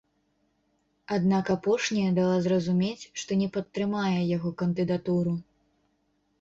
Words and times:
Аднак 1.15 1.51
апошняя 1.55 2.15
дала 2.19 2.39
зразумець, 2.47 3.05
што 3.21 3.31
не 3.45 3.51
падтрымае 3.61 4.19
яго 4.35 4.49
кандыдатуру. 4.65 5.39